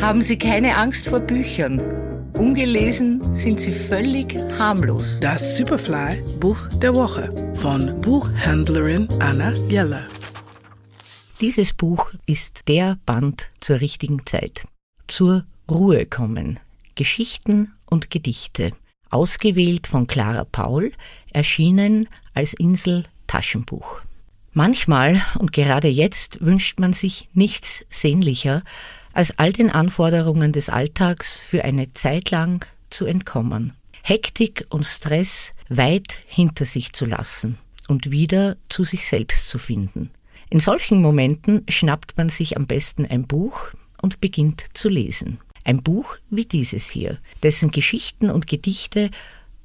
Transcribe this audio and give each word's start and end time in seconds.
haben 0.00 0.22
Sie 0.22 0.38
keine 0.38 0.76
Angst 0.76 1.08
vor 1.08 1.20
Büchern. 1.20 1.78
Ungelesen 2.32 3.34
sind 3.34 3.60
sie 3.60 3.70
völlig 3.70 4.34
harmlos. 4.58 5.20
Das 5.20 5.58
Superfly 5.58 6.22
Buch 6.40 6.68
der 6.80 6.94
Woche 6.94 7.52
von 7.54 8.00
Buchhändlerin 8.00 9.08
Anna 9.20 9.52
Jeller. 9.68 10.06
Dieses 11.42 11.74
Buch 11.74 12.12
ist 12.24 12.66
der 12.68 12.98
Band 13.04 13.50
zur 13.60 13.82
richtigen 13.82 14.24
Zeit. 14.24 14.66
Zur 15.06 15.44
Ruhe 15.70 16.06
kommen. 16.06 16.58
Geschichten 16.94 17.74
und 17.84 18.10
Gedichte. 18.10 18.70
Ausgewählt 19.10 19.86
von 19.86 20.06
Clara 20.06 20.44
Paul, 20.44 20.92
erschienen 21.30 22.08
als 22.32 22.54
Insel 22.54 23.04
Taschenbuch. 23.26 24.00
Manchmal 24.52 25.22
und 25.38 25.52
gerade 25.52 25.88
jetzt 25.88 26.40
wünscht 26.40 26.80
man 26.80 26.94
sich 26.94 27.28
nichts 27.34 27.84
sehnlicher, 27.90 28.62
als 29.20 29.38
all 29.38 29.52
den 29.52 29.68
Anforderungen 29.68 30.50
des 30.50 30.70
Alltags 30.70 31.38
für 31.38 31.62
eine 31.62 31.92
Zeit 31.92 32.30
lang 32.30 32.64
zu 32.88 33.04
entkommen. 33.04 33.74
Hektik 34.02 34.64
und 34.70 34.86
Stress 34.86 35.52
weit 35.68 36.16
hinter 36.26 36.64
sich 36.64 36.94
zu 36.94 37.04
lassen 37.04 37.58
und 37.86 38.10
wieder 38.10 38.56
zu 38.70 38.82
sich 38.82 39.06
selbst 39.06 39.46
zu 39.50 39.58
finden. 39.58 40.08
In 40.48 40.58
solchen 40.58 41.02
Momenten 41.02 41.66
schnappt 41.68 42.16
man 42.16 42.30
sich 42.30 42.56
am 42.56 42.66
besten 42.66 43.04
ein 43.04 43.26
Buch 43.26 43.72
und 44.00 44.22
beginnt 44.22 44.64
zu 44.72 44.88
lesen. 44.88 45.38
Ein 45.64 45.82
Buch 45.82 46.16
wie 46.30 46.46
dieses 46.46 46.88
hier, 46.88 47.18
dessen 47.42 47.72
Geschichten 47.72 48.30
und 48.30 48.46
Gedichte 48.46 49.10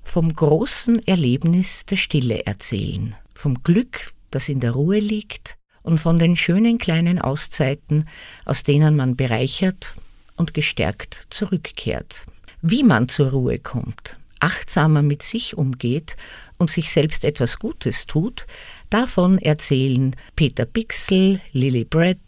vom 0.04 0.34
großen 0.34 1.08
Erlebnis 1.08 1.86
der 1.86 1.96
Stille 1.96 2.46
erzählen, 2.46 3.16
vom 3.34 3.64
Glück, 3.64 4.12
das 4.32 4.50
in 4.50 4.60
der 4.60 4.72
Ruhe 4.72 5.00
liegt, 5.00 5.58
und 5.86 6.00
von 6.00 6.20
den 6.20 6.36
schönen 6.36 6.80
kleinen 6.80 7.22
Auszeiten, 7.22 8.08
aus 8.44 8.64
denen 8.64 8.96
man 8.96 9.16
bereichert 9.16 9.94
und 10.36 10.54
gestärkt 10.54 11.28
zurückkehrt. 11.30 12.26
Wie 12.62 12.84
man 12.84 13.08
zur 13.08 13.30
Ruhe 13.30 13.60
kommt, 13.60 14.18
achtsamer 14.40 15.04
mit 15.04 15.22
sich 15.22 15.56
umgeht 15.56 16.18
und 16.58 16.72
sich 16.72 16.92
selbst 16.92 17.24
etwas 17.24 17.60
Gutes 17.60 18.08
tut, 18.08 18.48
davon 18.90 19.38
erzählen 19.38 20.16
Peter 20.36 20.66
Bixel, 20.66 21.40
Lily 21.52 21.86
Brett, 21.86 22.20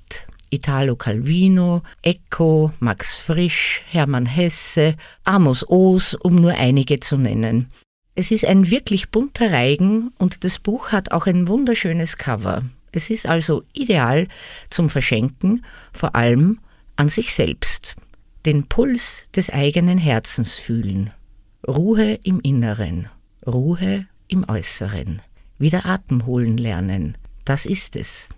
Italo 0.52 0.96
Calvino, 0.96 1.82
Eco, 2.04 2.72
Max 2.80 3.18
Frisch, 3.18 3.82
Hermann 3.90 4.28
Hesse, 4.28 4.96
Amos 5.24 5.68
Oos, 5.68 6.14
um 6.14 6.36
nur 6.36 6.54
einige 6.54 7.00
zu 7.00 7.18
nennen. 7.18 7.70
Es 8.14 8.32
ist 8.32 8.46
ein 8.46 8.70
wirklich 8.70 9.10
bunter 9.10 9.52
Reigen 9.52 10.12
und 10.18 10.44
das 10.44 10.60
Buch 10.60 10.92
hat 10.92 11.12
auch 11.12 11.26
ein 11.26 11.48
wunderschönes 11.48 12.18
Cover. 12.18 12.64
Es 12.92 13.10
ist 13.10 13.26
also 13.28 13.64
ideal 13.74 14.28
zum 14.70 14.90
Verschenken, 14.90 15.66
vor 15.94 16.16
allem 16.16 16.60
an 16.96 17.10
sich 17.10 17.34
selbst. 17.34 17.96
Den 18.46 18.68
Puls 18.68 19.30
des 19.36 19.50
eigenen 19.50 19.98
Herzens 19.98 20.56
fühlen. 20.56 21.12
Ruhe 21.68 22.14
im 22.24 22.40
Inneren, 22.40 23.10
Ruhe 23.46 24.06
im 24.28 24.48
Äußeren. 24.48 25.22
Wieder 25.60 25.86
Atem 25.86 26.26
holen 26.26 26.58
lernen. 26.58 27.18
Das 27.46 27.66
ist 27.66 27.96
es. 27.96 28.30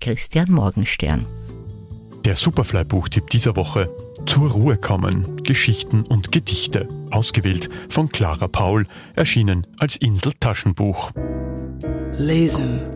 Christian 0.00 0.50
Morgenstern. 0.50 1.26
Der 2.24 2.36
Superfly-Buchtipp 2.36 3.30
dieser 3.30 3.56
Woche 3.56 3.88
zur 4.26 4.50
Ruhe 4.50 4.76
kommen. 4.76 5.42
Geschichten 5.42 6.02
und 6.02 6.32
Gedichte. 6.32 6.88
Ausgewählt 7.10 7.70
von 7.88 8.08
Clara 8.08 8.48
Paul, 8.48 8.86
erschienen 9.14 9.66
als 9.78 9.96
Insel 9.96 10.32
Taschenbuch. 10.38 11.12
Lesen 12.18 12.95